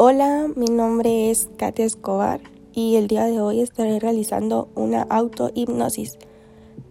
Hola, 0.00 0.46
mi 0.54 0.66
nombre 0.66 1.28
es 1.28 1.48
Katia 1.56 1.84
Escobar 1.84 2.40
y 2.72 2.94
el 2.94 3.08
día 3.08 3.24
de 3.24 3.40
hoy 3.40 3.60
estaré 3.60 3.98
realizando 3.98 4.68
una 4.76 5.02
autohipnosis. 5.02 6.18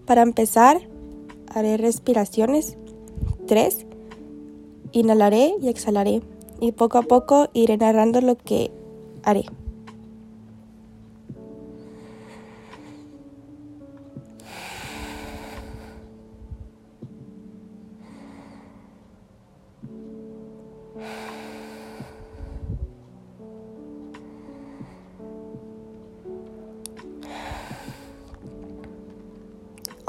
Para 0.06 0.24
empezar, 0.24 0.82
haré 1.48 1.78
respiraciones. 1.78 2.78
Tres. 3.48 3.86
Inhalaré 4.92 5.56
y 5.62 5.70
exhalaré 5.70 6.22
y 6.60 6.74
poco 6.74 6.98
a 6.98 7.04
poco 7.04 7.48
iré 7.54 7.78
narrando 7.78 8.20
lo 8.20 8.36
que 8.36 8.72
haré. 9.24 9.46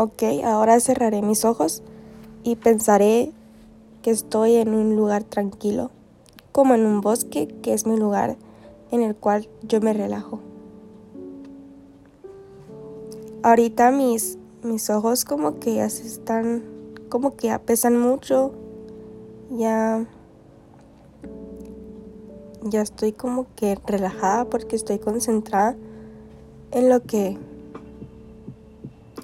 Ok, 0.01 0.23
ahora 0.45 0.79
cerraré 0.79 1.23
mis 1.23 1.45
ojos 1.45 1.83
y 2.45 2.55
pensaré 2.55 3.33
que 4.01 4.13
estoy 4.13 4.55
en 4.55 4.69
un 4.69 4.95
lugar 4.95 5.25
tranquilo, 5.25 5.91
como 6.53 6.77
en 6.77 6.87
un 6.87 7.01
bosque, 7.01 7.49
que 7.63 7.75
es 7.75 7.85
mi 7.85 7.97
lugar 7.97 8.37
en 8.93 9.03
el 9.03 9.17
cual 9.17 9.49
yo 9.63 9.81
me 9.81 9.93
relajo. 9.93 10.39
Ahorita 13.43 13.91
mis, 13.91 14.39
mis 14.63 14.89
ojos 14.89 15.25
como 15.25 15.59
que 15.59 15.75
ya 15.75 15.91
se 15.91 16.07
están, 16.07 16.63
como 17.09 17.35
que 17.35 17.49
ya 17.49 17.59
pesan 17.59 17.99
mucho, 17.99 18.53
ya, 19.51 20.07
ya 22.63 22.83
estoy 22.83 23.11
como 23.11 23.47
que 23.57 23.77
relajada 23.85 24.45
porque 24.45 24.77
estoy 24.77 25.01
concentrada 25.01 25.75
en 26.71 26.89
lo 26.89 27.03
que 27.03 27.37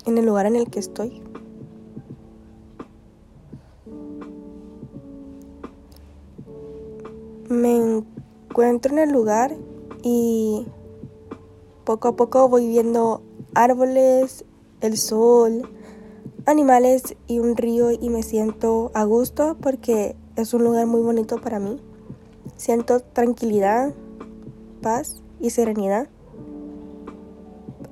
en 0.07 0.19
el 0.19 0.27
lugar 0.27 0.47
en 0.47 0.57
el 0.57 0.71
que 0.71 0.81
estoy. 0.81 1.23
Me 7.49 7.77
encuentro 7.77 8.93
en 8.93 8.99
el 8.99 9.11
lugar 9.11 9.57
y 10.03 10.67
poco 11.85 12.09
a 12.09 12.17
poco 12.17 12.49
voy 12.49 12.67
viendo 12.69 13.23
árboles, 13.55 14.45
el 14.81 14.97
sol, 14.97 15.69
animales 16.47 17.17
y 17.27 17.39
un 17.39 17.57
río 17.57 17.91
y 17.91 18.09
me 18.11 18.23
siento 18.23 18.91
a 18.95 19.05
gusto 19.05 19.57
porque 19.61 20.17
es 20.37 20.53
un 20.55 20.65
lugar 20.65 20.87
muy 20.87 21.03
bonito 21.03 21.41
para 21.41 21.59
mí. 21.59 21.81
Siento 22.57 23.01
tranquilidad, 23.01 23.95
paz 24.83 25.23
y 25.41 25.51
serenidad. 25.51 26.09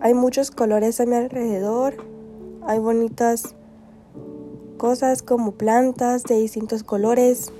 Hay 0.04 0.14
muchos 0.14 0.50
colores 0.50 1.00
a 1.00 1.06
mi 1.06 1.14
alrededor. 1.14 1.94
Hay 2.66 2.80
bonitas 2.80 3.54
cosas 4.76 5.22
como 5.22 5.52
plantas 5.52 6.24
de 6.24 6.40
distintos 6.40 6.82
colores, 6.82 7.52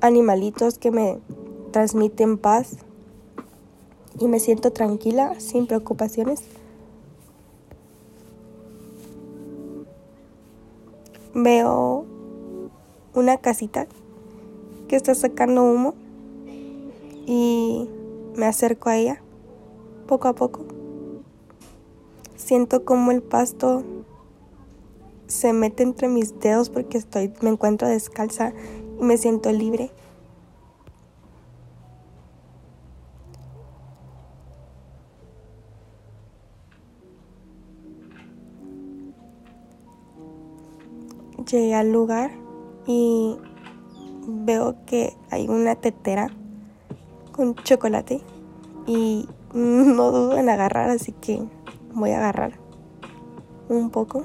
animalitos 0.00 0.78
que 0.78 0.92
me 0.92 1.18
transmiten 1.72 2.38
paz 2.38 2.76
y 4.20 4.28
me 4.28 4.38
siento 4.38 4.70
tranquila, 4.70 5.34
sin 5.40 5.66
preocupaciones. 5.66 6.44
Veo 11.34 12.04
una 13.14 13.38
casita 13.38 13.88
que 14.86 14.94
está 14.94 15.16
sacando 15.16 15.64
humo 15.64 15.94
y 17.26 17.88
me 18.36 18.46
acerco 18.46 18.90
a 18.90 18.96
ella 18.96 19.20
poco 20.06 20.28
a 20.28 20.34
poco. 20.34 20.71
Siento 22.44 22.84
como 22.84 23.12
el 23.12 23.22
pasto 23.22 23.84
se 25.28 25.52
mete 25.52 25.84
entre 25.84 26.08
mis 26.08 26.40
dedos 26.40 26.70
porque 26.70 26.98
estoy, 26.98 27.32
me 27.40 27.50
encuentro 27.50 27.86
descalza 27.86 28.52
y 29.00 29.04
me 29.04 29.16
siento 29.16 29.52
libre. 29.52 29.92
Llegué 41.48 41.76
al 41.76 41.92
lugar 41.92 42.32
y 42.88 43.36
veo 44.26 44.74
que 44.84 45.16
hay 45.30 45.48
una 45.48 45.76
tetera 45.76 46.28
con 47.30 47.54
chocolate 47.54 48.20
y 48.88 49.28
no 49.54 50.10
dudo 50.10 50.36
en 50.36 50.48
agarrar, 50.48 50.90
así 50.90 51.12
que 51.12 51.46
voy 51.94 52.10
a 52.10 52.18
agarrar 52.18 52.58
un 53.68 53.90
poco. 53.90 54.24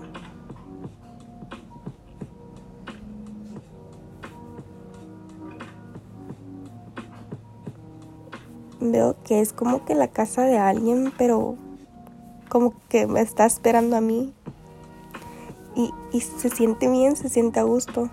Veo 8.79 9.15
que 9.23 9.41
es 9.41 9.53
como 9.53 9.85
que 9.85 9.95
la 9.95 10.07
casa 10.07 10.43
de 10.43 10.57
alguien, 10.57 11.11
pero 11.17 11.55
como 12.49 12.73
que 12.89 13.07
me 13.07 13.21
está 13.21 13.45
esperando 13.45 13.97
a 13.97 14.01
mí. 14.01 14.33
Y, 15.75 15.93
y 16.11 16.21
se 16.21 16.49
siente 16.49 16.89
bien, 16.89 17.15
se 17.15 17.29
siente 17.29 17.59
a 17.59 17.63
gusto. 17.63 18.09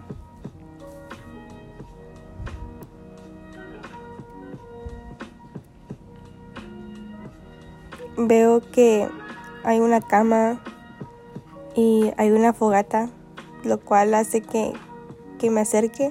Veo 8.16 8.60
que 8.60 9.08
hay 9.64 9.80
una 9.80 10.00
cama 10.00 10.60
y 11.74 12.12
hay 12.16 12.30
una 12.30 12.52
fogata, 12.52 13.08
lo 13.64 13.80
cual 13.80 14.14
hace 14.14 14.42
que, 14.42 14.72
me 15.50 15.60
acerque 15.60 16.08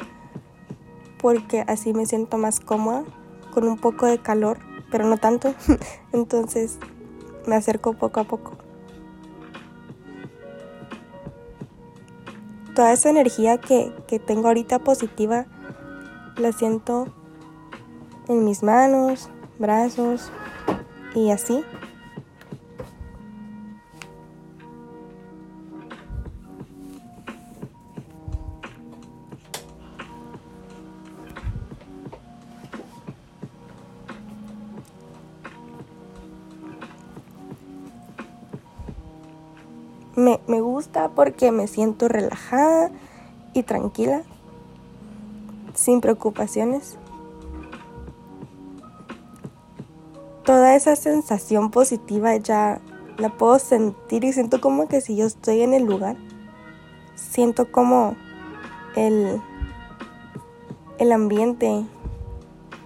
porque 1.19 1.63
así 1.65 1.91
me 1.91 2.05
siento 2.05 2.37
más 2.37 2.59
cómoda, 2.59 3.03
con 3.51 3.67
un 3.67 3.79
poco 3.79 4.05
de 4.05 4.19
calor, 4.19 4.59
pero 4.91 5.05
no 5.07 5.17
tanto. 5.17 5.55
Entonces 6.13 6.77
me 7.47 7.55
acerco 7.55 7.93
poco 7.93 8.19
a 8.19 8.25
poco. 8.25 8.51
Toda 12.75 12.93
esa 12.93 13.09
energía 13.09 13.57
que, 13.57 13.91
que 14.07 14.19
tengo 14.19 14.49
ahorita 14.49 14.79
positiva 14.79 15.47
la 16.37 16.51
siento 16.51 17.07
en 18.27 18.45
mis 18.45 18.61
manos, 18.61 19.29
brazos 19.57 20.31
y 21.15 21.31
así. 21.31 21.63
Me, 40.15 40.39
me 40.47 40.61
gusta 40.61 41.09
porque 41.09 41.51
me 41.51 41.67
siento 41.67 42.07
relajada 42.07 42.91
y 43.53 43.63
tranquila, 43.63 44.23
sin 45.73 46.01
preocupaciones. 46.01 46.97
Toda 50.43 50.75
esa 50.75 50.95
sensación 50.95 51.71
positiva 51.71 52.35
ya 52.35 52.81
la 53.17 53.29
puedo 53.29 53.59
sentir 53.59 54.23
y 54.23 54.33
siento 54.33 54.59
como 54.59 54.87
que 54.87 55.01
si 55.01 55.15
yo 55.15 55.25
estoy 55.25 55.61
en 55.61 55.73
el 55.73 55.85
lugar, 55.85 56.17
siento 57.15 57.71
como 57.71 58.15
el, 58.95 59.41
el 60.97 61.11
ambiente 61.11 61.85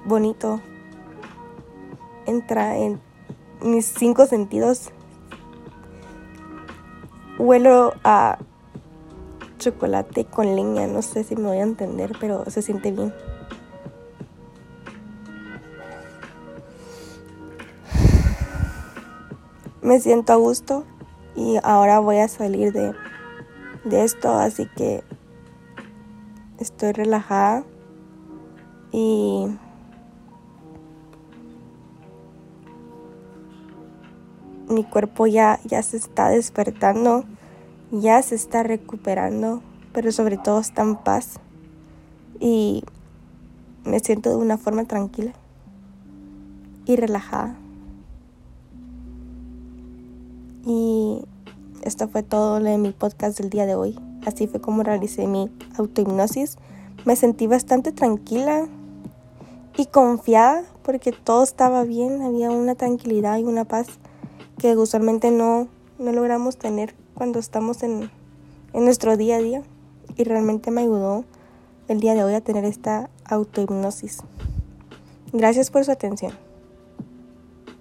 bonito 0.06 0.62
entra 2.26 2.78
en 2.78 3.02
mis 3.62 3.86
cinco 3.86 4.26
sentidos 4.26 4.92
Huelo 7.38 7.94
a 8.04 8.40
chocolate 9.60 10.26
con 10.26 10.56
leña, 10.56 10.88
no 10.88 11.02
sé 11.02 11.24
si 11.24 11.36
me 11.36 11.48
voy 11.48 11.58
a 11.58 11.64
entender, 11.64 12.14
pero 12.20 12.50
se 12.50 12.62
siente 12.62 12.92
bien. 12.92 13.14
Me 19.82 20.00
siento 20.00 20.34
a 20.34 20.36
gusto 20.36 20.86
y 21.36 21.58
ahora 21.64 22.00
voy 22.00 22.18
a 22.18 22.28
salir 22.28 22.74
de, 22.74 22.94
de 23.86 24.04
esto, 24.04 24.34
así 24.34 24.68
que 24.76 25.04
estoy 26.60 26.92
relajada 26.92 27.64
y 28.92 29.48
mi 34.68 34.84
cuerpo 34.84 35.28
ya, 35.28 35.60
ya 35.64 35.82
se 35.82 35.98
está 35.98 36.30
despertando, 36.30 37.24
ya 37.92 38.22
se 38.22 38.36
está 38.36 38.64
recuperando, 38.64 39.62
pero 39.94 40.12
sobre 40.12 40.38
todo 40.38 40.60
está 40.60 40.82
en 40.82 40.96
paz 40.96 41.40
y 42.40 42.84
me 43.84 44.00
siento 44.00 44.30
de 44.30 44.36
una 44.36 44.58
forma 44.58 44.86
tranquila. 44.86 45.34
y 46.86 46.96
relajada. 46.96 47.58
Y 50.66 51.22
esto 51.84 52.08
fue 52.08 52.24
todo 52.24 52.62
lo 52.62 52.70
de 52.70 52.78
mi 52.78 52.92
podcast 52.92 53.38
del 53.40 53.50
día 53.50 53.66
de 53.66 53.76
hoy. 53.76 54.00
Así 54.26 54.48
fue 54.48 54.62
como 54.62 54.84
realicé 54.84 55.28
mi 55.28 55.52
autohipnosis. 55.78 56.58
Me 57.04 57.18
sentí 57.18 57.46
bastante 57.46 57.92
tranquila 57.92 58.70
y 59.78 59.86
confiada 59.88 60.64
porque 60.84 61.12
todo 61.12 61.44
estaba 61.44 61.84
bien, 61.84 62.22
había 62.22 62.52
una 62.52 62.76
tranquilidad 62.76 63.38
y 63.38 63.44
una 63.44 63.66
paz 63.66 63.88
que 64.58 64.76
usualmente 64.76 65.32
no, 65.32 65.68
no 66.00 66.12
logramos 66.12 66.58
tener 66.58 66.96
cuando 67.14 67.40
estamos 67.40 67.84
en, 67.84 68.10
en 68.74 68.86
nuestro 68.86 69.18
día 69.18 69.38
a 69.38 69.40
día. 69.40 69.64
Y 70.16 70.24
realmente 70.24 70.72
me 70.72 70.82
ayudó 70.82 71.26
el 71.88 72.00
día 72.00 72.16
de 72.16 72.24
hoy 72.24 72.34
a 72.34 72.42
tener 72.42 72.66
esta 72.66 73.10
autohipnosis. 73.26 74.20
Gracias 75.34 75.70
por 75.70 75.86
su 75.86 75.92
atención. 75.92 76.47